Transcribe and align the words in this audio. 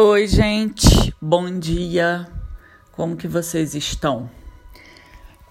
Oi, 0.00 0.28
gente. 0.28 1.12
Bom 1.20 1.58
dia. 1.58 2.28
Como 2.92 3.16
que 3.16 3.26
vocês 3.26 3.74
estão? 3.74 4.30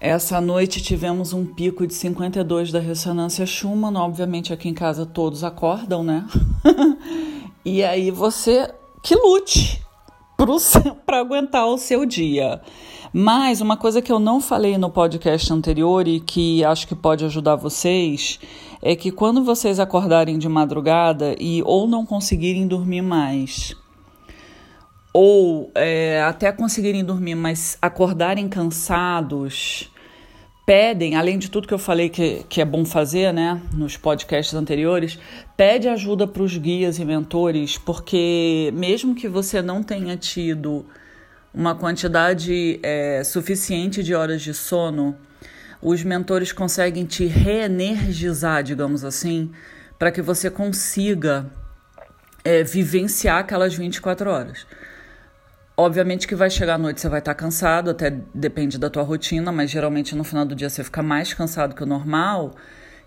Essa 0.00 0.40
noite 0.40 0.82
tivemos 0.82 1.34
um 1.34 1.44
pico 1.44 1.86
de 1.86 1.92
52 1.92 2.72
da 2.72 2.78
ressonância 2.78 3.44
Schumann. 3.44 3.94
Obviamente 3.96 4.50
aqui 4.50 4.70
em 4.70 4.72
casa 4.72 5.04
todos 5.04 5.44
acordam, 5.44 6.02
né? 6.02 6.26
e 7.62 7.84
aí 7.84 8.10
você 8.10 8.72
que 9.02 9.14
lute 9.14 9.82
para 11.04 11.18
aguentar 11.18 11.66
o 11.66 11.76
seu 11.76 12.06
dia. 12.06 12.58
Mas 13.12 13.60
uma 13.60 13.76
coisa 13.76 14.00
que 14.00 14.10
eu 14.10 14.18
não 14.18 14.40
falei 14.40 14.78
no 14.78 14.88
podcast 14.88 15.52
anterior 15.52 16.08
e 16.08 16.20
que 16.20 16.64
acho 16.64 16.88
que 16.88 16.94
pode 16.94 17.22
ajudar 17.22 17.56
vocês 17.56 18.40
é 18.80 18.96
que 18.96 19.12
quando 19.12 19.44
vocês 19.44 19.78
acordarem 19.78 20.38
de 20.38 20.48
madrugada 20.48 21.36
e 21.38 21.62
ou 21.66 21.86
não 21.86 22.06
conseguirem 22.06 22.66
dormir 22.66 23.02
mais, 23.02 23.76
ou 25.20 25.72
é, 25.74 26.22
até 26.22 26.52
conseguirem 26.52 27.04
dormir, 27.04 27.34
mas 27.34 27.76
acordarem 27.82 28.48
cansados, 28.48 29.92
pedem, 30.64 31.16
além 31.16 31.36
de 31.36 31.50
tudo 31.50 31.66
que 31.66 31.74
eu 31.74 31.78
falei 31.78 32.08
que, 32.08 32.44
que 32.48 32.60
é 32.60 32.64
bom 32.64 32.84
fazer, 32.84 33.32
né, 33.32 33.60
nos 33.72 33.96
podcasts 33.96 34.54
anteriores, 34.54 35.18
pede 35.56 35.88
ajuda 35.88 36.24
para 36.24 36.40
os 36.40 36.56
guias 36.56 37.00
e 37.00 37.04
mentores, 37.04 37.76
porque 37.76 38.70
mesmo 38.72 39.12
que 39.12 39.26
você 39.26 39.60
não 39.60 39.82
tenha 39.82 40.16
tido 40.16 40.86
uma 41.52 41.74
quantidade 41.74 42.78
é, 42.80 43.24
suficiente 43.24 44.04
de 44.04 44.14
horas 44.14 44.40
de 44.40 44.54
sono, 44.54 45.16
os 45.82 46.04
mentores 46.04 46.52
conseguem 46.52 47.04
te 47.04 47.26
reenergizar, 47.26 48.62
digamos 48.62 49.02
assim, 49.02 49.50
para 49.98 50.12
que 50.12 50.22
você 50.22 50.48
consiga 50.48 51.50
é, 52.44 52.62
vivenciar 52.62 53.38
aquelas 53.38 53.74
24 53.74 54.30
horas. 54.30 54.64
Obviamente 55.80 56.26
que 56.26 56.34
vai 56.34 56.50
chegar 56.50 56.74
à 56.74 56.78
noite, 56.78 57.00
você 57.00 57.08
vai 57.08 57.20
estar 57.20 57.36
cansado, 57.36 57.90
até 57.90 58.10
depende 58.34 58.76
da 58.80 58.90
tua 58.90 59.04
rotina, 59.04 59.52
mas 59.52 59.70
geralmente 59.70 60.12
no 60.16 60.24
final 60.24 60.44
do 60.44 60.52
dia 60.52 60.68
você 60.68 60.82
fica 60.82 61.04
mais 61.04 61.32
cansado 61.32 61.72
que 61.72 61.84
o 61.84 61.86
normal, 61.86 62.56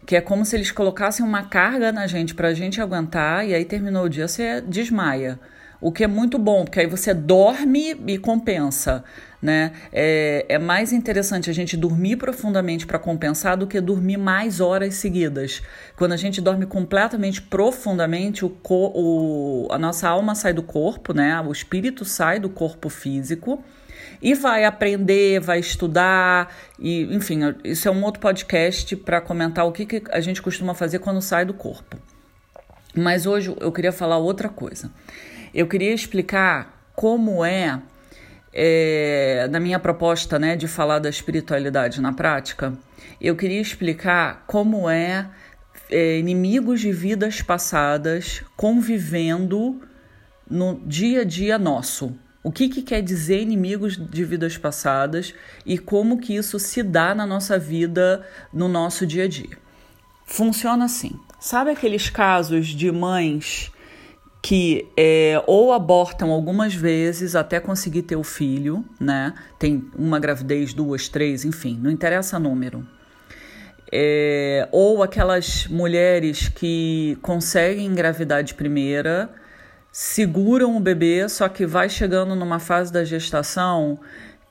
que 0.06 0.16
é 0.16 0.22
como 0.22 0.46
se 0.46 0.56
eles 0.56 0.72
colocassem 0.72 1.26
uma 1.26 1.44
carga 1.44 1.92
na 1.92 2.08
gente 2.08 2.34
para 2.34 2.48
a 2.48 2.54
gente 2.54 2.80
aguentar 2.80 3.46
e 3.46 3.54
aí 3.54 3.66
terminou 3.66 4.06
o 4.06 4.10
dia 4.10 4.26
você 4.26 4.62
desmaia. 4.62 5.38
O 5.82 5.92
que 5.92 6.04
é 6.04 6.08
muito 6.08 6.38
bom, 6.38 6.64
porque 6.64 6.80
aí 6.80 6.88
você 6.88 7.14
dorme 7.14 8.00
e 8.08 8.18
compensa 8.18 9.04
né? 9.42 9.72
É, 9.92 10.46
é 10.48 10.60
mais 10.60 10.94
interessante 10.94 11.50
a 11.50 11.54
gente 11.54 11.76
dormir 11.76 12.18
profundamente 12.18 12.86
para 12.86 13.00
compensar 13.00 13.58
do 13.58 13.66
que 13.66 13.82
dormir 13.82 14.18
mais 14.18 14.60
horas 14.60 14.96
seguidas. 14.96 15.64
Quando 15.96 16.12
a 16.12 16.18
gente 16.18 16.40
dorme 16.40 16.66
completamente 16.66 17.42
profundamente, 17.42 18.46
o, 18.46 18.56
o, 18.70 19.68
a 19.72 19.80
nossa 19.80 20.08
alma 20.08 20.36
sai 20.36 20.54
do 20.54 20.62
corpo, 20.62 21.14
né? 21.14 21.42
O 21.42 21.52
espírito 21.52 22.06
sai 22.06 22.40
do 22.40 22.50
corpo 22.50 22.88
físico 22.88 23.64
e 24.22 24.36
vai 24.36 24.66
aprender, 24.66 25.40
vai 25.40 25.60
estudar, 25.60 26.54
e 26.78 27.04
enfim, 27.16 27.40
isso 27.64 27.88
é 27.88 27.92
um 27.92 28.04
outro 28.04 28.22
podcast 28.22 28.96
para 28.96 29.20
comentar 29.20 29.66
o 29.66 29.72
que, 29.72 29.86
que 29.86 30.04
a 30.12 30.20
gente 30.20 30.42
costuma 30.42 30.76
fazer 30.76 31.00
quando 31.00 31.22
sai 31.22 31.44
do 31.44 31.54
corpo. 31.54 31.98
Mas 32.96 33.26
hoje 33.26 33.56
eu 33.60 33.72
queria 33.72 33.92
falar 33.92 34.18
outra 34.18 34.50
coisa. 34.50 34.92
Eu 35.54 35.68
queria 35.68 35.94
explicar 35.94 36.92
como 36.96 37.44
é 37.44 37.82
é, 38.54 39.48
na 39.50 39.60
minha 39.60 39.80
proposta 39.80 40.38
né, 40.38 40.56
de 40.56 40.68
falar 40.68 41.00
da 41.00 41.10
espiritualidade 41.10 42.02
na 42.02 42.14
prática, 42.14 42.74
eu 43.20 43.36
queria 43.36 43.62
explicar 43.62 44.44
como 44.46 44.90
é, 44.90 45.30
é 45.90 46.20
inimigos 46.20 46.82
de 46.82 46.92
vidas 46.92 47.42
passadas 47.42 48.44
convivendo 48.56 49.82
no 50.50 50.82
dia 50.86 51.22
a 51.22 51.24
dia 51.24 51.58
nosso. 51.58 52.18
O 52.44 52.52
que, 52.52 52.68
que 52.68 52.82
quer 52.82 53.02
dizer 53.02 53.40
inimigos 53.42 53.96
de 53.96 54.26
vidas 54.26 54.58
passadas 54.58 55.34
e 55.66 55.78
como 55.78 56.18
que 56.18 56.36
isso 56.36 56.58
se 56.58 56.82
dá 56.82 57.14
na 57.14 57.26
nossa 57.26 57.58
vida, 57.60 58.26
no 58.52 58.68
nosso 58.68 59.06
dia 59.06 59.26
a 59.26 59.28
dia. 59.28 59.58
Funciona 60.26 60.86
assim. 60.86 61.20
Sabe 61.44 61.72
aqueles 61.72 62.08
casos 62.08 62.68
de 62.68 62.92
mães 62.92 63.72
que 64.44 64.88
é, 64.96 65.44
ou 65.48 65.74
abortam 65.74 66.30
algumas 66.30 66.76
vezes 66.76 67.36
até 67.36 67.60
conseguir 67.60 68.04
ter 68.04 68.16
o 68.16 68.24
filho, 68.24 68.86
né? 69.00 69.34
Tem 69.58 69.84
uma 69.98 70.20
gravidez, 70.20 70.72
duas, 70.72 71.10
três, 71.10 71.44
enfim, 71.44 71.80
não 71.82 71.90
interessa 71.90 72.38
número. 72.38 72.88
É, 73.92 74.70
ou 74.72 75.02
aquelas 75.02 75.66
mulheres 75.66 76.48
que 76.48 77.18
conseguem 77.24 77.88
engravidar 77.88 78.44
de 78.44 78.54
primeira, 78.54 79.28
seguram 79.92 80.78
o 80.78 80.80
bebê, 80.80 81.28
só 81.28 81.50
que 81.50 81.66
vai 81.66 81.90
chegando 81.90 82.36
numa 82.36 82.60
fase 82.60 82.94
da 82.94 83.04
gestação 83.04 84.00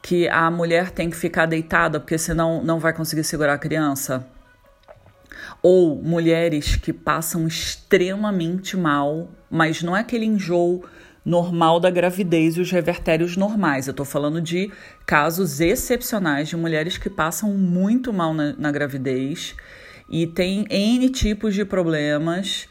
que 0.03 0.28
a 0.28 0.51
mulher 0.51 0.91
tem 0.91 1.09
que 1.09 1.17
ficar 1.17 1.47
deitada, 1.47 2.01
porque 2.01 2.19
senão 2.19 2.65
não 2.65 2.81
vai 2.81 2.93
conseguir 2.93 3.22
segurar 3.22 3.55
a 3.55 3.59
criança 3.59 4.27
ou 5.62 6.03
mulheres 6.03 6.77
que 6.77 6.93
passam 6.93 7.47
extremamente 7.47 8.77
mal, 8.77 9.31
mas 9.50 9.83
não 9.83 9.97
é 9.97 10.00
aquele 10.00 10.25
enjoo 10.25 10.84
normal 11.25 11.78
da 11.78 11.91
gravidez 11.91 12.56
e 12.56 12.61
os 12.61 12.71
revertérios 12.71 13.37
normais. 13.37 13.87
Eu 13.87 13.93
estou 13.93 14.06
falando 14.06 14.41
de 14.41 14.71
casos 15.06 15.60
excepcionais 15.60 16.49
de 16.49 16.56
mulheres 16.56 16.97
que 16.99 17.10
passam 17.10 17.53
muito 17.53 18.12
mal 18.12 18.33
na, 18.33 18.55
na 18.55 18.72
gravidez 18.72 19.55
e 20.10 20.27
tem 20.27 20.66
N 20.69 21.09
tipos 21.10 21.55
de 21.55 21.65
problemas. 21.65 22.66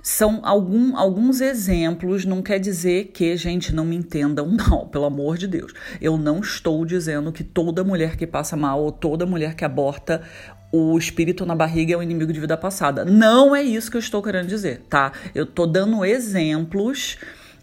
São 0.00 0.40
algum, 0.44 0.96
alguns 0.96 1.40
exemplos, 1.40 2.24
não 2.24 2.40
quer 2.40 2.60
dizer 2.60 3.06
que, 3.06 3.36
gente, 3.36 3.74
não 3.74 3.84
me 3.84 3.96
entendam 3.96 4.46
mal, 4.56 4.86
pelo 4.86 5.04
amor 5.04 5.36
de 5.36 5.48
Deus. 5.48 5.72
Eu 6.00 6.16
não 6.16 6.38
estou 6.38 6.84
dizendo 6.84 7.32
que 7.32 7.42
toda 7.42 7.82
mulher 7.82 8.16
que 8.16 8.26
passa 8.26 8.56
mal 8.56 8.80
ou 8.80 8.92
toda 8.92 9.26
mulher 9.26 9.54
que 9.54 9.64
aborta 9.64 10.22
o 10.70 10.96
espírito 10.98 11.46
na 11.46 11.54
barriga 11.54 11.94
é 11.94 11.96
o 11.96 12.02
inimigo 12.02 12.32
de 12.32 12.40
vida 12.40 12.56
passada. 12.56 13.04
Não 13.04 13.54
é 13.54 13.62
isso 13.62 13.90
que 13.90 13.96
eu 13.96 14.00
estou 14.00 14.22
querendo 14.22 14.48
dizer, 14.48 14.82
tá? 14.88 15.12
Eu 15.34 15.44
estou 15.44 15.66
dando 15.66 16.04
exemplos 16.04 17.18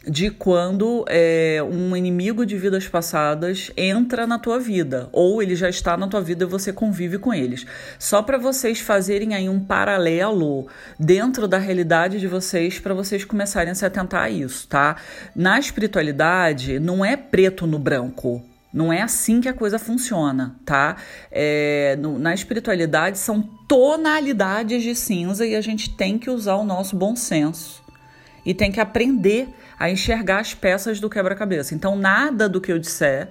de 0.07 0.29
quando 0.29 1.03
é, 1.07 1.61
um 1.63 1.95
inimigo 1.95 2.45
de 2.45 2.55
vidas 2.57 2.87
passadas 2.87 3.71
entra 3.75 4.27
na 4.27 4.37
tua 4.37 4.59
vida, 4.59 5.09
ou 5.11 5.41
ele 5.41 5.55
já 5.55 5.67
está 5.67 5.97
na 5.97 6.07
tua 6.07 6.21
vida 6.21 6.43
e 6.43 6.47
você 6.47 6.71
convive 6.71 7.17
com 7.17 7.33
eles. 7.33 7.65
Só 7.97 8.21
para 8.21 8.37
vocês 8.37 8.79
fazerem 8.79 9.33
aí 9.33 9.49
um 9.49 9.59
paralelo 9.59 10.67
dentro 10.99 11.47
da 11.47 11.57
realidade 11.57 12.19
de 12.19 12.27
vocês, 12.27 12.79
para 12.79 12.93
vocês 12.93 13.25
começarem 13.25 13.71
a 13.71 13.75
se 13.75 13.85
atentar 13.85 14.23
a 14.23 14.29
isso, 14.29 14.67
tá? 14.67 14.95
Na 15.35 15.59
espiritualidade, 15.59 16.79
não 16.79 17.03
é 17.03 17.17
preto 17.17 17.65
no 17.65 17.79
branco. 17.79 18.43
Não 18.75 18.91
é 18.91 19.01
assim 19.01 19.39
que 19.39 19.47
a 19.47 19.53
coisa 19.53 19.79
funciona, 19.79 20.57
tá? 20.65 20.97
É, 21.31 21.95
no, 21.97 22.19
na 22.19 22.33
espiritualidade 22.33 23.17
são 23.17 23.41
tonalidades 23.41 24.83
de 24.83 24.93
cinza 24.93 25.45
e 25.45 25.55
a 25.55 25.61
gente 25.61 25.95
tem 25.95 26.19
que 26.19 26.29
usar 26.29 26.55
o 26.55 26.65
nosso 26.65 26.93
bom 26.93 27.15
senso 27.15 27.81
e 28.45 28.53
tem 28.53 28.73
que 28.73 28.81
aprender 28.81 29.47
a 29.79 29.89
enxergar 29.89 30.39
as 30.39 30.53
peças 30.53 30.99
do 30.99 31.09
quebra-cabeça. 31.09 31.73
Então, 31.73 31.95
nada 31.95 32.49
do 32.49 32.59
que 32.59 32.69
eu 32.69 32.77
disser, 32.77 33.29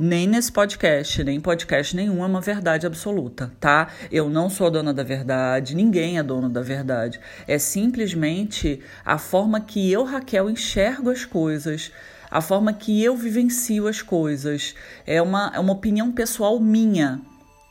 nem 0.00 0.26
nesse 0.26 0.50
podcast, 0.50 1.22
nem 1.22 1.36
em 1.36 1.40
podcast 1.42 1.94
nenhum, 1.94 2.24
é 2.24 2.26
uma 2.26 2.40
verdade 2.40 2.86
absoluta, 2.86 3.52
tá? 3.60 3.88
Eu 4.10 4.30
não 4.30 4.48
sou 4.48 4.70
dona 4.70 4.94
da 4.94 5.02
verdade, 5.02 5.76
ninguém 5.76 6.16
é 6.16 6.22
dono 6.22 6.48
da 6.48 6.62
verdade. 6.62 7.20
É 7.46 7.58
simplesmente 7.58 8.80
a 9.04 9.18
forma 9.18 9.60
que 9.60 9.92
eu, 9.92 10.04
Raquel, 10.04 10.48
enxergo 10.48 11.10
as 11.10 11.26
coisas 11.26 11.92
a 12.30 12.40
forma 12.40 12.72
que 12.72 13.02
eu 13.02 13.16
vivencio 13.16 13.86
as 13.88 14.02
coisas. 14.02 14.74
É 15.06 15.20
uma, 15.20 15.52
é 15.54 15.58
uma 15.58 15.72
opinião 15.72 16.12
pessoal 16.12 16.58
minha. 16.60 17.20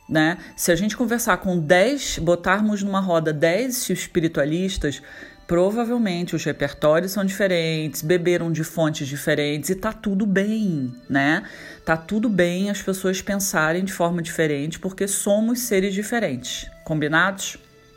Né? 0.08 0.38
Se 0.56 0.70
a 0.70 0.76
gente 0.76 0.96
conversar 0.96 1.38
com 1.38 1.58
10, 1.58 2.18
botarmos 2.18 2.82
numa 2.82 3.00
roda 3.00 3.32
10 3.32 3.90
espiritualistas, 3.90 5.02
provavelmente 5.46 6.34
os 6.34 6.44
repertórios 6.44 7.12
são 7.12 7.24
diferentes, 7.24 8.02
beberam 8.02 8.50
de 8.50 8.64
fontes 8.64 9.06
diferentes 9.06 9.70
e 9.70 9.74
tá 9.74 9.92
tudo 9.92 10.26
bem, 10.26 10.92
né? 11.08 11.44
Tá 11.84 11.96
tudo 11.96 12.28
bem 12.28 12.68
as 12.68 12.82
pessoas 12.82 13.22
pensarem 13.22 13.84
de 13.84 13.92
forma 13.92 14.20
diferente 14.20 14.78
porque 14.78 15.06
somos 15.06 15.60
seres 15.60 15.94
diferentes, 15.94 16.68
combinados? 16.84 17.56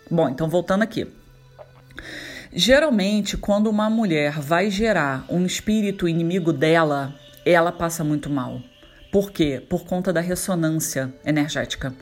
Bom, 0.09 0.29
então 0.29 0.47
voltando 0.47 0.83
aqui. 0.83 1.07
Geralmente, 2.61 3.37
quando 3.37 3.67
uma 3.69 3.89
mulher 3.89 4.37
vai 4.41 4.69
gerar 4.69 5.23
um 5.29 5.45
espírito 5.45 6.09
inimigo 6.09 6.51
dela, 6.51 7.15
ela 7.45 7.71
passa 7.71 8.03
muito 8.03 8.29
mal. 8.29 8.61
Por 9.09 9.31
quê? 9.31 9.63
Por 9.69 9.85
conta 9.85 10.11
da 10.11 10.19
ressonância 10.19 11.09
energética. 11.25 11.95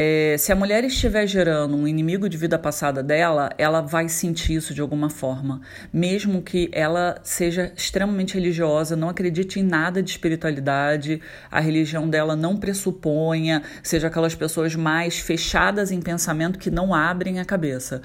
É, 0.00 0.36
se 0.38 0.52
a 0.52 0.54
mulher 0.54 0.84
estiver 0.84 1.26
gerando 1.26 1.76
um 1.76 1.88
inimigo 1.88 2.28
de 2.28 2.36
vida 2.36 2.56
passada 2.56 3.02
dela, 3.02 3.50
ela 3.58 3.80
vai 3.80 4.08
sentir 4.08 4.54
isso 4.54 4.72
de 4.72 4.80
alguma 4.80 5.10
forma. 5.10 5.60
Mesmo 5.92 6.40
que 6.40 6.70
ela 6.72 7.18
seja 7.24 7.72
extremamente 7.76 8.34
religiosa, 8.34 8.94
não 8.94 9.08
acredite 9.08 9.58
em 9.58 9.64
nada 9.64 10.00
de 10.00 10.10
espiritualidade, 10.10 11.20
a 11.50 11.58
religião 11.58 12.08
dela 12.08 12.36
não 12.36 12.56
pressuponha, 12.56 13.60
seja 13.82 14.06
aquelas 14.06 14.36
pessoas 14.36 14.76
mais 14.76 15.18
fechadas 15.18 15.90
em 15.90 16.00
pensamento 16.00 16.60
que 16.60 16.70
não 16.70 16.94
abrem 16.94 17.40
a 17.40 17.44
cabeça. 17.44 18.00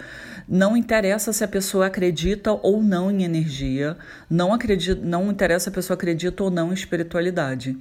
Não 0.49 0.75
interessa 0.75 1.31
se 1.31 1.43
a 1.43 1.47
pessoa 1.47 1.85
acredita 1.85 2.51
ou 2.51 2.81
não 2.81 3.11
em 3.11 3.23
energia, 3.23 3.95
não, 4.27 4.51
acredita, 4.51 4.99
não 4.99 5.29
interessa 5.29 5.65
se 5.65 5.69
a 5.69 5.73
pessoa 5.73 5.93
acredita 5.93 6.43
ou 6.43 6.49
não 6.49 6.71
em 6.71 6.73
espiritualidade. 6.73 7.77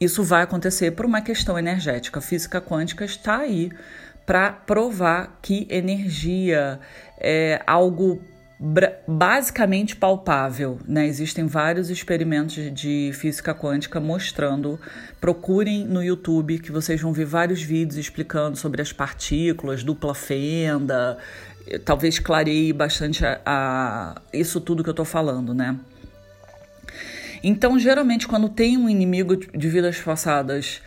Isso 0.00 0.22
vai 0.22 0.42
acontecer 0.42 0.90
por 0.92 1.06
uma 1.06 1.22
questão 1.22 1.58
energética. 1.58 2.18
A 2.18 2.22
física 2.22 2.60
quântica 2.60 3.04
está 3.04 3.38
aí 3.38 3.70
para 4.26 4.52
provar 4.52 5.38
que 5.40 5.66
energia 5.70 6.78
é 7.18 7.62
algo 7.66 8.20
basicamente 9.06 9.94
palpável, 9.94 10.78
né? 10.86 11.06
Existem 11.06 11.46
vários 11.46 11.90
experimentos 11.90 12.72
de 12.72 13.10
física 13.14 13.54
quântica 13.54 14.00
mostrando. 14.00 14.80
Procurem 15.20 15.84
no 15.86 16.02
YouTube 16.02 16.58
que 16.58 16.72
vocês 16.72 17.00
vão 17.00 17.12
ver 17.12 17.26
vários 17.26 17.62
vídeos 17.62 17.98
explicando 17.98 18.56
sobre 18.56 18.80
as 18.80 18.92
partículas, 18.92 19.84
dupla 19.84 20.14
fenda. 20.14 21.18
Talvez 21.84 22.18
clareie 22.18 22.72
bastante 22.72 23.24
a, 23.26 23.40
a 23.44 24.14
isso 24.32 24.60
tudo 24.60 24.82
que 24.82 24.88
eu 24.88 24.92
estou 24.92 25.04
falando, 25.04 25.52
né? 25.52 25.78
Então, 27.42 27.78
geralmente, 27.78 28.26
quando 28.26 28.48
tem 28.48 28.76
um 28.76 28.88
inimigo 28.88 29.36
de 29.36 29.68
vidas 29.68 29.98
passadas 29.98 30.80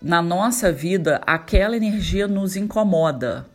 na 0.00 0.20
nossa 0.20 0.72
vida, 0.72 1.20
aquela 1.26 1.76
energia 1.76 2.26
nos 2.26 2.56
incomoda. 2.56 3.46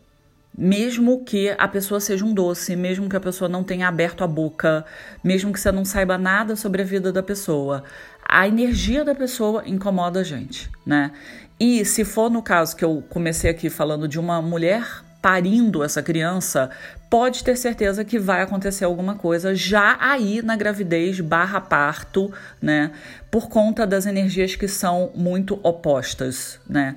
Mesmo 0.57 1.23
que 1.23 1.53
a 1.57 1.67
pessoa 1.67 1.99
seja 1.99 2.25
um 2.25 2.33
doce, 2.33 2.75
mesmo 2.75 3.07
que 3.07 3.15
a 3.15 3.19
pessoa 3.19 3.47
não 3.47 3.63
tenha 3.63 3.87
aberto 3.87 4.23
a 4.23 4.27
boca, 4.27 4.83
mesmo 5.23 5.53
que 5.53 5.59
você 5.59 5.71
não 5.71 5.85
saiba 5.85 6.17
nada 6.17 6.55
sobre 6.55 6.81
a 6.81 6.85
vida 6.85 7.11
da 7.11 7.21
pessoa, 7.21 7.83
a 8.27 8.47
energia 8.47 9.05
da 9.05 9.13
pessoa 9.13 9.61
incomoda 9.67 10.21
a 10.21 10.23
gente, 10.23 10.67
né? 10.83 11.11
E 11.59 11.85
se 11.85 12.03
for 12.03 12.31
no 12.31 12.41
caso 12.41 12.75
que 12.75 12.83
eu 12.83 13.03
comecei 13.07 13.51
aqui 13.51 13.69
falando 13.69 14.07
de 14.07 14.19
uma 14.19 14.41
mulher 14.41 15.03
parindo 15.21 15.83
essa 15.83 16.01
criança, 16.01 16.69
pode 17.09 17.43
ter 17.43 17.55
certeza 17.55 18.03
que 18.03 18.19
vai 18.19 18.41
acontecer 18.41 18.85
alguma 18.85 19.15
coisa 19.15 19.55
já 19.55 19.97
aí 19.99 20.41
na 20.41 20.55
gravidez 20.55 21.19
barra 21.19 21.61
parto, 21.61 22.31
né? 22.61 22.91
Por 23.31 23.49
conta 23.49 23.85
das 23.85 24.05
energias 24.05 24.55
que 24.55 24.67
são 24.67 25.11
muito 25.15 25.59
opostas, 25.63 26.59
né? 26.69 26.95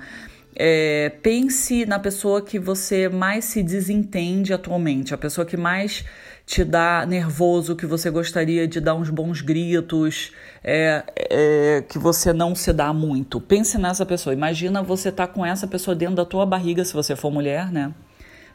É, 0.57 1.13
pense 1.23 1.87
na 1.87 1.99
pessoa 1.99 2.43
que 2.43 2.59
você 2.59 3.09
mais 3.09 3.47
se 3.47 3.63
desentende 3.63 4.53
atualmente, 4.53 5.15
a 5.15 5.19
pessoa 5.19 5.47
que 5.47 5.57
mais 5.57 6.05
te 6.45 6.65
dá 6.65 7.07
nervoso, 7.07 7.77
que 7.77 7.87
você 7.87 8.11
gostaria 8.11 8.67
de 8.67 8.81
dar 8.81 8.97
uns 8.97 9.09
bons 9.09 9.41
gritos, 9.41 10.33
é, 10.65 11.05
é, 11.17 11.85
que 11.89 11.97
você 11.97 12.33
não 12.33 12.57
se 12.57 12.73
dá 12.73 12.93
muito. 12.93 13.41
Pense 13.41 13.79
nessa 13.79 14.05
pessoa. 14.05 14.35
Imagina 14.35 14.83
você 14.83 15.11
estar 15.11 15.29
tá 15.29 15.33
com 15.33 15.47
essa 15.47 15.69
pessoa 15.69 15.95
dentro 15.95 16.17
da 16.17 16.25
tua 16.25 16.45
barriga, 16.45 16.85
se 16.85 16.93
você 16.93 17.15
for 17.15 17.31
mulher, 17.31 17.71
né? 17.71 17.95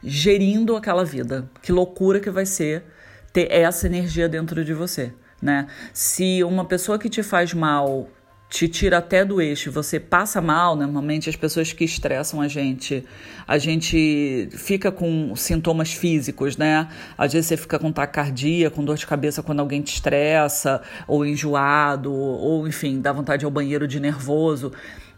Gerindo 0.02 0.76
aquela 0.76 1.04
vida. 1.04 1.48
Que 1.62 1.72
loucura 1.72 2.20
que 2.20 2.30
vai 2.30 2.46
ser 2.46 2.84
ter 3.32 3.50
essa 3.50 3.86
energia 3.86 4.28
dentro 4.28 4.64
de 4.64 4.72
você, 4.72 5.12
né? 5.42 5.66
Se 5.92 6.42
uma 6.42 6.64
pessoa 6.64 6.98
que 6.98 7.08
te 7.08 7.22
faz 7.22 7.52
mal 7.52 8.08
te 8.48 8.68
tira 8.68 8.98
até 8.98 9.24
do 9.24 9.40
eixo, 9.40 9.72
você 9.72 9.98
passa 9.98 10.40
mal, 10.40 10.76
normalmente 10.76 11.28
as 11.28 11.36
pessoas 11.36 11.72
que 11.72 11.84
estressam 11.84 12.40
a 12.40 12.48
gente, 12.48 13.04
a 13.46 13.58
gente 13.58 14.48
fica 14.52 14.92
com 14.92 15.34
sintomas 15.34 15.92
físicos, 15.92 16.56
né? 16.56 16.88
Às 17.18 17.32
vezes 17.32 17.48
você 17.48 17.56
fica 17.56 17.78
com 17.78 17.90
taquicardia, 17.90 18.70
com 18.70 18.84
dor 18.84 18.96
de 18.96 19.06
cabeça 19.06 19.42
quando 19.42 19.60
alguém 19.60 19.82
te 19.82 19.94
estressa, 19.94 20.80
ou 21.08 21.26
enjoado, 21.26 22.12
ou 22.14 22.66
enfim, 22.68 23.00
dá 23.00 23.12
vontade 23.12 23.44
ao 23.44 23.50
banheiro 23.50 23.86
de 23.86 23.98
nervoso. 23.98 24.72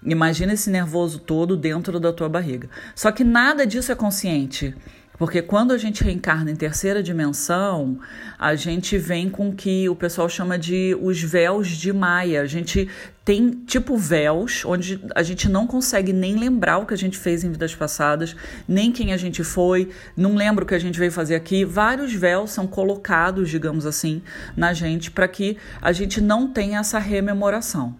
Imagina 0.04 0.52
esse 0.52 0.70
nervoso 0.70 1.18
todo 1.18 1.56
dentro 1.56 1.98
da 1.98 2.12
tua 2.12 2.28
barriga. 2.28 2.68
Só 2.94 3.10
que 3.10 3.24
nada 3.24 3.66
disso 3.66 3.90
é 3.92 3.94
consciente. 3.94 4.74
Porque 5.18 5.42
quando 5.42 5.72
a 5.72 5.78
gente 5.78 6.04
reencarna 6.04 6.48
em 6.48 6.54
terceira 6.54 7.02
dimensão, 7.02 7.98
a 8.38 8.54
gente 8.54 8.96
vem 8.96 9.28
com 9.28 9.48
o 9.48 9.52
que 9.52 9.88
o 9.88 9.96
pessoal 9.96 10.28
chama 10.28 10.56
de 10.56 10.96
os 11.00 11.20
véus 11.20 11.66
de 11.66 11.92
Maia. 11.92 12.40
A 12.40 12.46
gente 12.46 12.88
tem 13.24 13.50
tipo 13.50 13.96
véus 13.96 14.64
onde 14.64 15.00
a 15.16 15.22
gente 15.24 15.48
não 15.48 15.66
consegue 15.66 16.12
nem 16.12 16.36
lembrar 16.36 16.78
o 16.78 16.86
que 16.86 16.94
a 16.94 16.96
gente 16.96 17.18
fez 17.18 17.42
em 17.42 17.50
vidas 17.50 17.74
passadas, 17.74 18.36
nem 18.66 18.92
quem 18.92 19.12
a 19.12 19.16
gente 19.16 19.42
foi, 19.42 19.90
não 20.16 20.36
lembra 20.36 20.62
o 20.62 20.66
que 20.66 20.74
a 20.74 20.78
gente 20.78 20.98
veio 20.98 21.10
fazer 21.10 21.34
aqui. 21.34 21.64
Vários 21.64 22.14
véus 22.14 22.52
são 22.52 22.68
colocados, 22.68 23.50
digamos 23.50 23.86
assim, 23.86 24.22
na 24.56 24.72
gente 24.72 25.10
para 25.10 25.26
que 25.26 25.58
a 25.82 25.90
gente 25.90 26.20
não 26.20 26.46
tenha 26.48 26.78
essa 26.78 27.00
rememoração. 27.00 27.96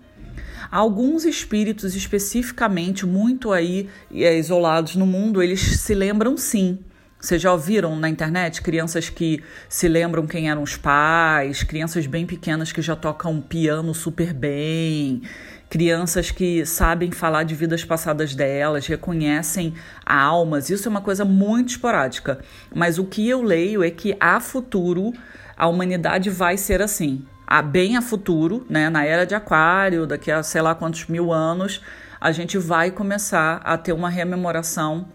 Alguns 0.70 1.25
espíritos 1.25 1.97
especificamente 1.97 3.06
muito 3.06 3.53
aí 3.53 3.88
é, 4.12 4.38
isolados 4.38 4.97
no 4.97 5.06
mundo, 5.06 5.43
eles 5.43 5.61
se 5.61 5.94
lembram 5.94 6.37
sim. 6.37 6.79
Vocês 7.20 7.43
já 7.43 7.50
ouviram 7.50 7.97
na 7.97 8.09
internet 8.09 8.62
crianças 8.62 9.09
que 9.09 9.43
se 9.69 9.88
lembram 9.88 10.26
quem 10.26 10.49
eram 10.50 10.62
os 10.62 10.76
pais, 10.76 11.65
crianças 11.65 12.06
bem 12.06 12.25
pequenas 12.25 12.70
que 12.70 12.81
já 12.81 12.94
tocam 12.94 13.41
piano 13.41 13.93
super 13.93 14.32
bem, 14.32 15.23
crianças 15.69 16.31
que 16.31 16.65
sabem 16.65 17.11
falar 17.11 17.43
de 17.43 17.56
vidas 17.56 17.85
passadas 17.85 18.37
delas, 18.37 18.87
reconhecem 18.87 19.75
almas. 20.06 20.71
Isso 20.71 20.87
é 20.87 20.91
uma 20.91 21.00
coisa 21.00 21.25
muito 21.25 21.71
esporádica. 21.71 22.38
Mas 22.73 22.99
o 22.99 23.05
que 23.05 23.29
eu 23.29 23.43
leio 23.43 23.82
é 23.82 23.91
que 23.91 24.17
a 24.21 24.38
futuro 24.38 25.12
a 25.56 25.67
humanidade 25.67 26.31
vai 26.31 26.56
ser 26.56 26.81
assim 26.81 27.26
a, 27.50 27.62
bem 27.62 27.97
a 27.97 28.03
futuro, 28.03 28.67
né, 28.69 28.91
na 28.91 29.06
era 29.06 29.25
de 29.25 29.35
Aquário, 29.35 30.06
daqui 30.06 30.31
a 30.31 30.43
sei 30.43 30.61
lá 30.61 30.75
quantos 30.75 31.06
mil 31.06 31.33
anos, 31.33 31.81
a 32.21 32.31
gente 32.31 32.59
vai 32.59 32.91
começar 32.91 33.62
a 33.65 33.79
ter 33.79 33.95
uma 33.95 34.11
rememoração 34.11 35.09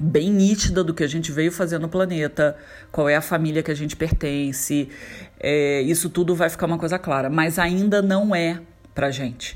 bem 0.00 0.32
nítida 0.32 0.82
do 0.82 0.94
que 0.94 1.04
a 1.04 1.06
gente 1.06 1.30
veio 1.30 1.52
fazer 1.52 1.78
no 1.78 1.90
planeta, 1.90 2.56
qual 2.90 3.06
é 3.06 3.16
a 3.16 3.20
família 3.20 3.62
que 3.62 3.70
a 3.70 3.74
gente 3.74 3.94
pertence, 3.94 4.88
é, 5.38 5.82
isso 5.82 6.08
tudo 6.08 6.34
vai 6.34 6.48
ficar 6.48 6.64
uma 6.64 6.78
coisa 6.78 6.98
clara, 6.98 7.28
mas 7.28 7.58
ainda 7.58 8.00
não 8.00 8.34
é 8.34 8.58
pra 8.94 9.10
gente. 9.10 9.54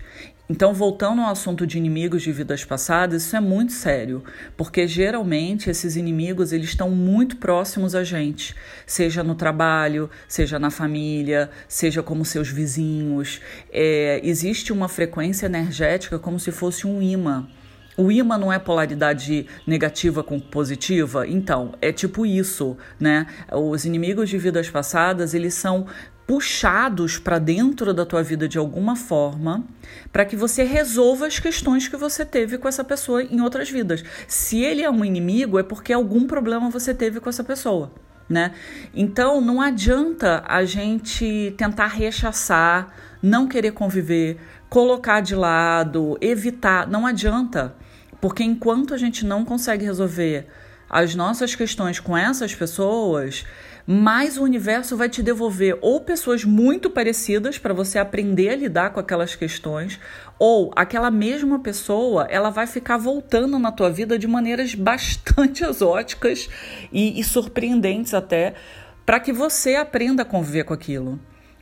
Então, 0.48 0.72
voltando 0.72 1.22
ao 1.22 1.30
assunto 1.30 1.66
de 1.66 1.76
inimigos 1.76 2.22
de 2.22 2.30
vidas 2.30 2.64
passadas, 2.64 3.24
isso 3.24 3.36
é 3.36 3.40
muito 3.40 3.72
sério, 3.72 4.22
porque 4.56 4.86
geralmente 4.86 5.68
esses 5.68 5.96
inimigos 5.96 6.52
eles 6.52 6.68
estão 6.68 6.88
muito 6.88 7.36
próximos 7.36 7.96
a 7.96 8.04
gente, 8.04 8.54
seja 8.86 9.24
no 9.24 9.34
trabalho, 9.34 10.08
seja 10.28 10.56
na 10.56 10.70
família, 10.70 11.50
seja 11.66 12.00
como 12.00 12.24
seus 12.24 12.48
vizinhos. 12.48 13.40
É, 13.72 14.20
existe 14.22 14.72
uma 14.72 14.88
frequência 14.88 15.46
energética 15.46 16.16
como 16.16 16.38
se 16.38 16.52
fosse 16.52 16.86
um 16.86 17.02
imã. 17.02 17.48
O 17.96 18.12
imã 18.12 18.36
não 18.36 18.52
é 18.52 18.58
polaridade 18.58 19.46
negativa 19.66 20.22
com 20.22 20.38
positiva? 20.38 21.26
Então, 21.26 21.72
é 21.80 21.90
tipo 21.90 22.26
isso, 22.26 22.76
né? 23.00 23.26
Os 23.50 23.86
inimigos 23.86 24.28
de 24.28 24.36
vidas 24.36 24.68
passadas, 24.68 25.32
eles 25.32 25.54
são 25.54 25.86
puxados 26.26 27.18
para 27.18 27.38
dentro 27.38 27.94
da 27.94 28.04
tua 28.04 28.22
vida 28.22 28.48
de 28.48 28.58
alguma 28.58 28.96
forma, 28.96 29.64
para 30.12 30.24
que 30.24 30.34
você 30.34 30.64
resolva 30.64 31.26
as 31.26 31.38
questões 31.38 31.86
que 31.86 31.96
você 31.96 32.24
teve 32.24 32.58
com 32.58 32.66
essa 32.66 32.82
pessoa 32.82 33.22
em 33.22 33.40
outras 33.40 33.70
vidas. 33.70 34.02
Se 34.26 34.60
ele 34.60 34.82
é 34.82 34.90
um 34.90 35.04
inimigo, 35.04 35.58
é 35.58 35.62
porque 35.62 35.92
algum 35.92 36.26
problema 36.26 36.68
você 36.68 36.92
teve 36.92 37.20
com 37.20 37.28
essa 37.28 37.44
pessoa. 37.44 37.92
Né? 38.28 38.52
Então 38.92 39.40
não 39.40 39.60
adianta 39.60 40.42
a 40.48 40.64
gente 40.64 41.54
tentar 41.56 41.86
rechaçar, 41.86 42.92
não 43.22 43.46
querer 43.46 43.70
conviver, 43.70 44.38
colocar 44.68 45.20
de 45.20 45.36
lado, 45.36 46.18
evitar, 46.20 46.88
não 46.88 47.06
adianta, 47.06 47.76
porque 48.20 48.42
enquanto 48.42 48.92
a 48.92 48.98
gente 48.98 49.24
não 49.24 49.44
consegue 49.44 49.84
resolver 49.84 50.48
as 50.90 51.14
nossas 51.14 51.54
questões 51.54 52.00
com 52.00 52.16
essas 52.16 52.52
pessoas, 52.52 53.44
mais 53.86 54.36
o 54.36 54.42
universo 54.42 54.96
vai 54.96 55.08
te 55.08 55.22
devolver 55.22 55.78
ou 55.80 56.00
pessoas 56.00 56.44
muito 56.44 56.90
parecidas 56.90 57.56
para 57.56 57.72
você 57.72 57.98
aprender 58.00 58.48
a 58.48 58.56
lidar 58.56 58.90
com 58.90 58.98
aquelas 58.98 59.36
questões, 59.36 60.00
ou 60.38 60.72
aquela 60.74 61.10
mesma 61.10 61.60
pessoa, 61.60 62.26
ela 62.28 62.50
vai 62.50 62.66
ficar 62.66 62.96
voltando 62.96 63.58
na 63.60 63.70
tua 63.70 63.88
vida 63.88 64.18
de 64.18 64.26
maneiras 64.26 64.74
bastante 64.76 65.62
exóticas 65.62 66.48
e, 66.92 67.20
e 67.20 67.22
surpreendentes 67.22 68.12
até, 68.12 68.54
para 69.04 69.20
que 69.20 69.32
você 69.32 69.76
aprenda 69.76 70.22
a 70.22 70.26
conviver 70.26 70.64
com 70.64 70.74
aquilo. 70.74 71.20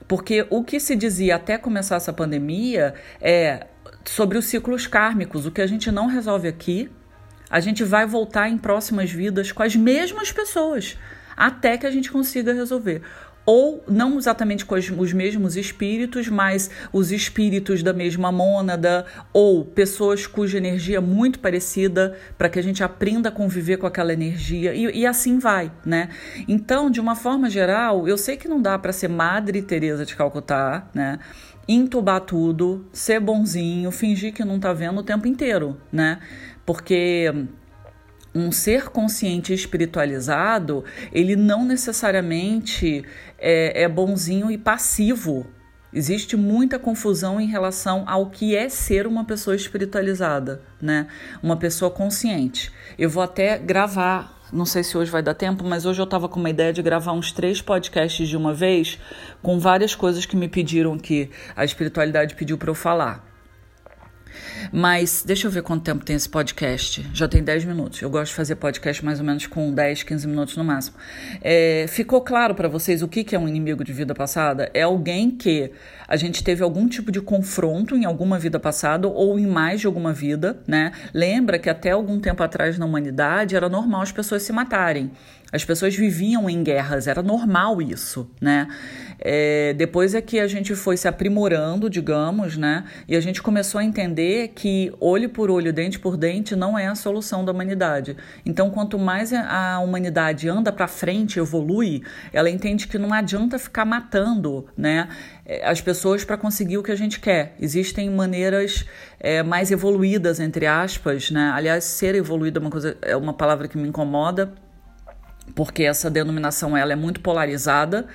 Porque 0.08 0.46
o 0.48 0.64
que 0.64 0.80
se 0.80 0.96
dizia 0.96 1.36
até 1.36 1.58
começar 1.58 1.96
essa 1.96 2.12
pandemia 2.12 2.94
é 3.20 3.66
sobre 4.04 4.38
os 4.38 4.46
ciclos 4.46 4.86
kármicos, 4.86 5.44
o 5.44 5.50
que 5.50 5.60
a 5.60 5.66
gente 5.66 5.90
não 5.90 6.06
resolve 6.06 6.48
aqui, 6.48 6.90
a 7.50 7.60
gente 7.60 7.84
vai 7.84 8.06
voltar 8.06 8.48
em 8.48 8.56
próximas 8.56 9.10
vidas 9.10 9.52
com 9.52 9.62
as 9.62 9.76
mesmas 9.76 10.32
pessoas 10.32 10.96
até 11.36 11.76
que 11.76 11.86
a 11.86 11.90
gente 11.90 12.10
consiga 12.10 12.52
resolver. 12.52 13.02
ou 13.46 13.84
não 13.86 14.16
exatamente 14.16 14.64
com 14.64 14.74
os 14.74 15.12
mesmos 15.12 15.56
espíritos, 15.56 16.28
mas 16.28 16.70
os 16.92 17.12
espíritos 17.12 17.82
da 17.82 17.92
mesma 17.92 18.32
mônada, 18.32 19.04
ou 19.32 19.64
pessoas 19.64 20.26
cuja 20.26 20.56
energia 20.58 20.96
é 20.96 21.00
muito 21.00 21.38
parecida, 21.38 22.16
para 22.38 22.48
que 22.48 22.58
a 22.58 22.62
gente 22.62 22.82
aprenda 22.82 23.28
a 23.28 23.32
conviver 23.32 23.76
com 23.76 23.86
aquela 23.86 24.12
energia, 24.12 24.74
e, 24.74 25.00
e, 25.00 25.06
assim 25.06 25.38
vai, 25.38 25.70
né? 25.84 26.08
Então, 26.48 26.90
de 26.90 27.00
uma 27.00 27.14
forma 27.14 27.50
geral, 27.50 28.08
eu 28.08 28.16
sei 28.16 28.36
que 28.36 28.48
não 28.48 28.60
dá 28.60 28.78
para 28.78 28.92
ser 28.92 29.08
Madre 29.08 29.60
Teresa 29.60 30.06
de 30.06 30.16
Calcutá, 30.16 30.88
né? 30.94 31.18
Entubar 31.66 32.20
tudo, 32.20 32.86
ser 32.92 33.20
bonzinho, 33.20 33.90
fingir 33.90 34.32
que 34.32 34.44
não 34.44 34.58
tá 34.58 34.72
vendo 34.72 35.00
o 35.00 35.02
tempo 35.02 35.26
inteiro, 35.26 35.76
né? 35.92 36.18
Porque 36.64 37.30
um 38.34 38.50
ser 38.50 38.88
consciente 38.88 39.54
espiritualizado, 39.54 40.84
ele 41.12 41.36
não 41.36 41.64
necessariamente 41.64 43.04
é, 43.38 43.82
é 43.82 43.88
bonzinho 43.88 44.50
e 44.50 44.58
passivo. 44.58 45.46
Existe 45.92 46.36
muita 46.36 46.76
confusão 46.76 47.40
em 47.40 47.46
relação 47.46 48.02
ao 48.08 48.28
que 48.28 48.56
é 48.56 48.68
ser 48.68 49.06
uma 49.06 49.24
pessoa 49.24 49.54
espiritualizada, 49.54 50.60
né? 50.82 51.06
Uma 51.40 51.56
pessoa 51.56 51.88
consciente. 51.88 52.72
Eu 52.98 53.08
vou 53.08 53.22
até 53.22 53.56
gravar, 53.56 54.42
não 54.52 54.66
sei 54.66 54.82
se 54.82 54.98
hoje 54.98 55.08
vai 55.08 55.22
dar 55.22 55.34
tempo, 55.34 55.62
mas 55.62 55.86
hoje 55.86 56.00
eu 56.00 56.04
estava 56.04 56.28
com 56.28 56.40
uma 56.40 56.50
ideia 56.50 56.72
de 56.72 56.82
gravar 56.82 57.12
uns 57.12 57.30
três 57.30 57.62
podcasts 57.62 58.28
de 58.28 58.36
uma 58.36 58.52
vez, 58.52 58.98
com 59.40 59.60
várias 59.60 59.94
coisas 59.94 60.26
que 60.26 60.36
me 60.36 60.48
pediram 60.48 60.98
que 60.98 61.30
a 61.54 61.64
espiritualidade 61.64 62.34
pediu 62.34 62.58
para 62.58 62.70
eu 62.70 62.74
falar. 62.74 63.33
Mas 64.72 65.22
deixa 65.26 65.46
eu 65.46 65.50
ver 65.50 65.62
quanto 65.62 65.82
tempo 65.82 66.04
tem 66.04 66.16
esse 66.16 66.28
podcast. 66.28 67.08
Já 67.12 67.28
tem 67.28 67.42
10 67.42 67.64
minutos. 67.64 68.00
Eu 68.02 68.10
gosto 68.10 68.30
de 68.30 68.36
fazer 68.36 68.56
podcast 68.56 69.04
mais 69.04 69.20
ou 69.20 69.26
menos 69.26 69.46
com 69.46 69.72
10, 69.72 70.02
15 70.02 70.26
minutos 70.26 70.56
no 70.56 70.64
máximo. 70.64 70.96
É, 71.40 71.86
ficou 71.88 72.20
claro 72.20 72.54
para 72.54 72.68
vocês 72.68 73.02
o 73.02 73.08
que, 73.08 73.24
que 73.24 73.34
é 73.34 73.38
um 73.38 73.48
inimigo 73.48 73.84
de 73.84 73.92
vida 73.92 74.14
passada? 74.14 74.70
É 74.74 74.82
alguém 74.82 75.30
que 75.30 75.70
a 76.06 76.16
gente 76.16 76.42
teve 76.42 76.62
algum 76.62 76.86
tipo 76.88 77.10
de 77.10 77.20
confronto 77.20 77.96
em 77.96 78.04
alguma 78.04 78.38
vida 78.38 78.58
passada 78.60 79.08
ou 79.08 79.38
em 79.38 79.46
mais 79.46 79.80
de 79.80 79.86
alguma 79.86 80.12
vida, 80.12 80.58
né? 80.66 80.92
Lembra 81.12 81.58
que 81.58 81.70
até 81.70 81.90
algum 81.90 82.20
tempo 82.20 82.42
atrás 82.42 82.78
na 82.78 82.86
humanidade 82.86 83.56
era 83.56 83.68
normal 83.68 84.02
as 84.02 84.12
pessoas 84.12 84.42
se 84.42 84.52
matarem. 84.52 85.10
As 85.54 85.64
pessoas 85.64 85.94
viviam 85.94 86.50
em 86.50 86.64
guerras, 86.64 87.06
era 87.06 87.22
normal 87.22 87.80
isso, 87.80 88.28
né? 88.40 88.66
É, 89.20 89.72
depois 89.74 90.12
é 90.12 90.20
que 90.20 90.40
a 90.40 90.48
gente 90.48 90.74
foi 90.74 90.96
se 90.96 91.06
aprimorando, 91.06 91.88
digamos, 91.88 92.56
né? 92.56 92.82
E 93.06 93.14
a 93.14 93.20
gente 93.20 93.40
começou 93.40 93.78
a 93.78 93.84
entender 93.84 94.48
que 94.48 94.92
olho 94.98 95.28
por 95.30 95.52
olho, 95.52 95.72
dente 95.72 95.96
por 95.96 96.16
dente, 96.16 96.56
não 96.56 96.76
é 96.76 96.88
a 96.88 96.96
solução 96.96 97.44
da 97.44 97.52
humanidade. 97.52 98.16
Então, 98.44 98.68
quanto 98.68 98.98
mais 98.98 99.32
a 99.32 99.78
humanidade 99.78 100.48
anda 100.48 100.72
para 100.72 100.88
frente, 100.88 101.38
evolui, 101.38 102.02
ela 102.32 102.50
entende 102.50 102.88
que 102.88 102.98
não 102.98 103.14
adianta 103.14 103.56
ficar 103.56 103.84
matando, 103.84 104.66
né? 104.76 105.08
É, 105.46 105.64
as 105.64 105.80
pessoas 105.80 106.24
para 106.24 106.36
conseguir 106.36 106.78
o 106.78 106.82
que 106.82 106.90
a 106.90 106.96
gente 106.96 107.20
quer. 107.20 107.54
Existem 107.60 108.10
maneiras 108.10 108.84
é, 109.20 109.40
mais 109.40 109.70
evoluídas, 109.70 110.40
entre 110.40 110.66
aspas, 110.66 111.30
né? 111.30 111.52
Aliás, 111.54 111.84
ser 111.84 112.16
evoluído 112.16 112.58
é 112.58 112.60
uma 112.60 112.70
coisa, 112.72 112.96
é 113.02 113.16
uma 113.16 113.32
palavra 113.32 113.68
que 113.68 113.78
me 113.78 113.86
incomoda 113.86 114.63
porque 115.54 115.84
essa 115.84 116.10
denominação 116.10 116.76
ela 116.76 116.92
é 116.92 116.96
muito 116.96 117.20
polarizada, 117.20 118.06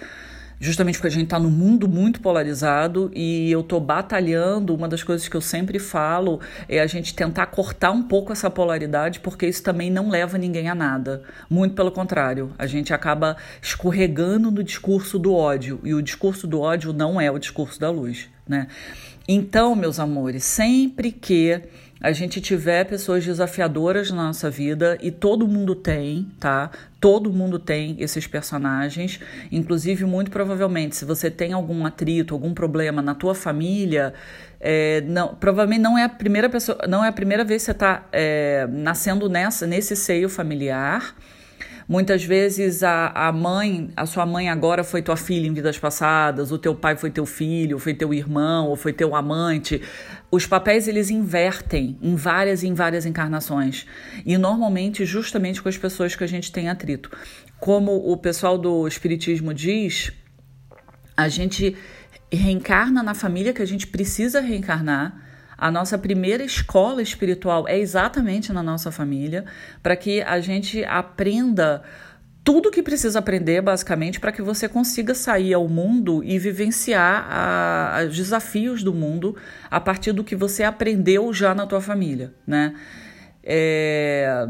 justamente 0.59 0.95
porque 0.95 1.07
a 1.07 1.11
gente 1.11 1.25
está 1.25 1.39
no 1.39 1.49
mundo 1.49 1.87
muito 1.87 2.19
polarizado 2.19 3.09
e 3.13 3.49
eu 3.49 3.61
estou 3.61 3.79
batalhando. 3.79 4.75
Uma 4.75 4.87
das 4.87 5.03
coisas 5.03 5.27
que 5.27 5.35
eu 5.35 5.41
sempre 5.41 5.79
falo 5.79 6.39
é 6.67 6.79
a 6.79 6.87
gente 6.87 7.15
tentar 7.15 7.45
cortar 7.47 7.91
um 7.91 8.03
pouco 8.03 8.33
essa 8.33 8.49
polaridade, 8.49 9.19
porque 9.21 9.47
isso 9.47 9.63
também 9.63 9.89
não 9.89 10.09
leva 10.09 10.37
ninguém 10.37 10.67
a 10.69 10.75
nada. 10.75 11.23
Muito 11.49 11.75
pelo 11.75 11.91
contrário, 11.91 12.51
a 12.57 12.67
gente 12.67 12.93
acaba 12.93 13.37
escorregando 13.61 14.51
no 14.51 14.63
discurso 14.63 15.17
do 15.17 15.33
ódio 15.33 15.79
e 15.83 15.93
o 15.93 16.01
discurso 16.01 16.45
do 16.45 16.59
ódio 16.59 16.91
não 16.91 17.19
é 17.19 17.31
o 17.31 17.39
discurso 17.39 17.79
da 17.79 17.89
luz, 17.89 18.27
né? 18.47 18.67
Então, 19.31 19.75
meus 19.75 19.99
amores, 19.99 20.43
sempre 20.43 21.11
que 21.11 21.61
a 22.01 22.11
gente 22.13 22.39
tiver 22.39 22.85
pessoas 22.85 23.25
desafiadoras 23.25 24.09
na 24.09 24.27
nossa 24.27 24.49
vida 24.49 24.97
e 25.01 25.11
todo 25.11 25.47
mundo 25.47 25.75
tem, 25.75 26.31
tá? 26.39 26.71
Todo 26.99 27.31
mundo 27.31 27.59
tem 27.59 27.97
esses 27.99 28.25
personagens, 28.25 29.19
inclusive 29.51 30.05
muito 30.05 30.31
provavelmente 30.31 30.95
se 30.95 31.03
você 31.03 31.29
tem 31.29 31.51
algum 31.51 31.85
atrito, 31.85 32.33
algum 32.33 32.53
problema 32.53 33.01
na 33.01 33.13
tua 33.13 33.35
família, 33.35 34.13
é, 34.61 35.01
não, 35.01 35.35
provavelmente 35.35 35.81
não 35.81 35.97
é 35.97 36.05
a 36.05 36.09
primeira 36.09 36.49
pessoa, 36.49 36.79
não 36.87 37.03
é 37.03 37.09
a 37.09 37.13
primeira 37.13 37.43
vez 37.43 37.63
que 37.63 37.65
você 37.65 37.71
está 37.71 38.07
é, 38.11 38.65
nascendo 38.69 39.27
nessa 39.27 39.67
nesse 39.67 39.95
seio 39.95 40.29
familiar. 40.29 41.15
Muitas 41.89 42.23
vezes 42.23 42.83
a, 42.83 43.07
a 43.15 43.31
mãe, 43.31 43.89
a 43.97 44.05
sua 44.05 44.23
mãe 44.23 44.47
agora 44.47 44.83
foi 44.83 45.01
tua 45.01 45.17
filha 45.17 45.47
em 45.47 45.53
vidas 45.55 45.79
passadas, 45.79 46.51
o 46.51 46.59
teu 46.59 46.75
pai 46.75 46.95
foi 46.95 47.09
teu 47.09 47.25
filho, 47.25 47.79
foi 47.79 47.95
teu 47.95 48.13
irmão, 48.13 48.67
ou 48.67 48.75
foi 48.75 48.93
teu 48.93 49.15
amante. 49.15 49.81
Os 50.29 50.45
papéis 50.45 50.87
eles 50.87 51.09
invertem 51.09 51.97
em 51.99 52.15
várias 52.15 52.61
e 52.61 52.67
em 52.67 52.75
várias 52.75 53.07
encarnações. 53.07 53.87
E 54.23 54.37
normalmente 54.37 55.03
justamente 55.03 55.63
com 55.63 55.67
as 55.67 55.79
pessoas 55.79 56.15
que 56.15 56.23
a 56.23 56.27
gente 56.27 56.51
tem 56.51 56.69
atrito. 56.69 57.09
Como 57.59 57.91
o 57.91 58.15
pessoal 58.15 58.55
do 58.55 58.87
espiritismo 58.87 59.51
diz, 59.51 60.11
a 61.17 61.27
gente 61.27 61.75
reencarna 62.31 63.01
na 63.01 63.15
família 63.15 63.51
que 63.51 63.63
a 63.63 63.67
gente 63.67 63.87
precisa 63.87 64.41
reencarnar 64.41 65.28
a 65.59 65.69
nossa 65.69 65.97
primeira 65.97 66.43
escola 66.43 67.01
espiritual 67.01 67.67
é 67.67 67.77
exatamente 67.77 68.53
na 68.53 68.63
nossa 68.63 68.91
família, 68.91 69.43
para 69.83 69.95
que 69.95 70.21
a 70.21 70.39
gente 70.39 70.83
aprenda 70.85 71.83
tudo 72.43 72.71
que 72.71 72.81
precisa 72.81 73.19
aprender, 73.19 73.61
basicamente, 73.61 74.19
para 74.19 74.31
que 74.31 74.41
você 74.41 74.69
consiga 74.69 75.13
sair 75.13 75.53
ao 75.53 75.67
mundo 75.67 76.23
e 76.23 76.39
vivenciar 76.39 77.27
a, 77.29 78.05
os 78.07 78.15
desafios 78.15 78.81
do 78.81 78.93
mundo 78.93 79.35
a 79.69 79.79
partir 79.79 80.13
do 80.13 80.23
que 80.23 80.35
você 80.35 80.63
aprendeu 80.63 81.33
já 81.33 81.53
na 81.53 81.67
tua 81.67 81.81
família, 81.81 82.33
né? 82.47 82.73
É, 83.43 84.47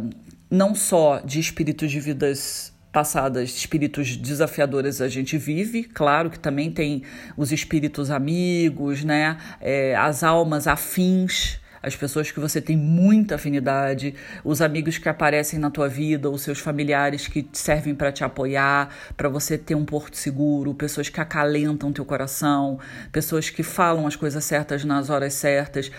não 0.50 0.76
só 0.76 1.20
de 1.20 1.40
espíritos 1.40 1.90
de 1.92 2.00
vidas 2.00 2.74
passadas, 2.92 3.50
espíritos 3.50 4.18
desafiadores 4.18 5.00
a 5.02 5.08
gente 5.08 5.38
vive, 5.38 5.84
claro 5.84 6.30
que 6.30 6.40
também 6.40 6.72
tem 6.72 7.04
os 7.38 7.52
espíritos 7.52 8.10
amigos, 8.10 9.04
né? 9.04 9.38
É, 9.62 9.96
as 9.96 10.24
almas 10.24 10.68
afins, 10.68 11.60
as 11.82 11.96
pessoas 11.96 12.32
que 12.32 12.40
você 12.40 12.60
tem 12.60 12.76
muita 12.76 13.36
afinidade, 13.36 14.16
os 14.44 14.62
amigos 14.62 14.98
que 14.98 15.08
aparecem 15.08 15.60
na 15.60 15.70
tua 15.70 15.88
vida, 15.88 16.30
os 16.30 16.42
seus 16.42 16.60
familiares 16.60 17.28
que 17.28 17.48
servem 17.54 17.96
para 17.96 18.12
te 18.12 18.24
apoiar, 18.24 18.90
para 19.16 19.30
você 19.30 19.58
ter 19.58 19.76
um 19.76 19.86
porto 19.86 20.18
seguro, 20.18 20.74
pessoas 20.74 21.10
que 21.10 21.22
acalentam 21.22 21.94
teu 21.94 22.04
coração, 22.04 22.80
pessoas 23.12 23.50
que 23.50 23.64
falam 23.64 24.06
as 24.08 24.16
coisas 24.16 24.44
certas 24.44 24.84
nas 24.84 25.10
horas 25.10 25.34
certas. 25.34 25.92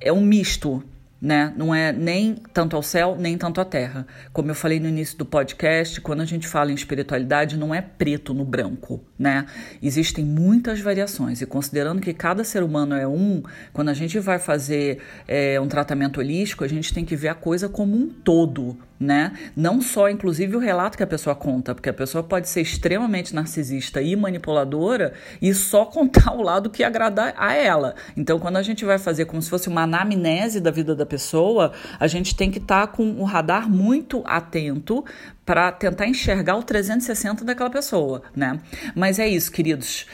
É 0.00 0.12
um 0.12 0.20
misto, 0.20 0.82
né? 1.20 1.52
Não 1.56 1.74
é 1.74 1.92
nem 1.92 2.34
tanto 2.52 2.76
ao 2.76 2.82
céu, 2.82 3.16
nem 3.18 3.38
tanto 3.38 3.60
à 3.60 3.64
terra. 3.64 4.06
Como 4.32 4.50
eu 4.50 4.54
falei 4.54 4.78
no 4.78 4.88
início 4.88 5.16
do 5.16 5.24
podcast, 5.24 6.00
quando 6.00 6.20
a 6.20 6.24
gente 6.24 6.46
fala 6.46 6.70
em 6.70 6.74
espiritualidade, 6.74 7.56
não 7.56 7.74
é 7.74 7.80
preto 7.80 8.34
no 8.34 8.44
branco, 8.44 9.02
né? 9.18 9.46
Existem 9.82 10.24
muitas 10.24 10.80
variações. 10.80 11.40
E 11.40 11.46
considerando 11.46 12.00
que 12.00 12.12
cada 12.12 12.44
ser 12.44 12.62
humano 12.62 12.94
é 12.94 13.06
um, 13.06 13.42
quando 13.72 13.88
a 13.88 13.94
gente 13.94 14.18
vai 14.18 14.38
fazer 14.38 14.98
é, 15.26 15.58
um 15.60 15.68
tratamento 15.68 16.20
holístico, 16.20 16.64
a 16.64 16.68
gente 16.68 16.92
tem 16.92 17.04
que 17.04 17.16
ver 17.16 17.28
a 17.28 17.34
coisa 17.34 17.68
como 17.68 17.96
um 17.96 18.08
todo, 18.08 18.78
né? 18.98 19.32
Não 19.54 19.80
só, 19.80 20.08
inclusive, 20.08 20.56
o 20.56 20.58
relato 20.58 20.96
que 20.96 21.02
a 21.02 21.06
pessoa 21.06 21.36
conta, 21.36 21.74
porque 21.74 21.88
a 21.88 21.94
pessoa 21.94 22.24
pode 22.24 22.48
ser 22.48 22.62
extremamente 22.62 23.34
narcisista 23.34 24.00
e 24.00 24.16
manipuladora 24.16 25.12
e 25.40 25.52
só 25.54 25.84
contar 25.84 26.32
o 26.32 26.42
lado 26.42 26.70
que 26.70 26.82
agrada 26.82 27.34
a 27.36 27.54
ela. 27.54 27.94
Então, 28.16 28.38
quando 28.38 28.56
a 28.56 28.62
gente 28.62 28.84
vai 28.84 28.98
fazer 28.98 29.26
como 29.26 29.40
se 29.42 29.50
fosse 29.50 29.68
uma 29.68 29.82
anamnese 29.82 30.60
da 30.60 30.70
vida 30.70 30.94
da 30.94 31.06
pessoa, 31.06 31.72
a 32.00 32.06
gente 32.06 32.34
tem 32.34 32.50
que 32.50 32.58
estar 32.58 32.86
tá 32.86 32.92
com 32.92 33.20
o 33.20 33.24
radar 33.24 33.68
muito 33.68 34.22
atento 34.26 35.04
para 35.44 35.70
tentar 35.70 36.06
enxergar 36.06 36.56
o 36.56 36.62
360 36.62 37.44
daquela 37.44 37.70
pessoa, 37.70 38.22
né? 38.34 38.58
Mas 38.94 39.18
é 39.18 39.28
isso, 39.28 39.52
queridos. 39.52 40.06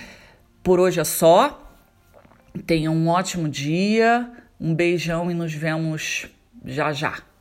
Por 0.62 0.78
hoje 0.78 1.00
é 1.00 1.04
só. 1.04 1.58
Tenham 2.66 2.94
um 2.94 3.08
ótimo 3.08 3.48
dia, 3.48 4.30
um 4.60 4.74
beijão 4.74 5.30
e 5.30 5.34
nos 5.34 5.54
vemos 5.54 6.26
já 6.64 6.92
já. 6.92 7.31